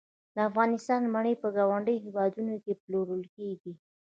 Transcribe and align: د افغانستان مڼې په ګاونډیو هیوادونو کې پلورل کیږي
د 0.35 0.37
افغانستان 0.49 1.01
مڼې 1.13 1.33
په 1.41 1.47
ګاونډیو 1.55 2.03
هیوادونو 2.05 2.53
کې 2.63 2.73
پلورل 2.81 3.23
کیږي 3.35 3.73